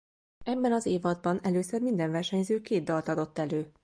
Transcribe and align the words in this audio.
Ebben 0.45 0.71
az 0.71 0.85
évadban 0.85 1.39
először 1.43 1.81
minden 1.81 2.11
versenyző 2.11 2.61
két 2.61 2.83
dalt 2.83 3.07
adott 3.07 3.37
elő. 3.37 3.71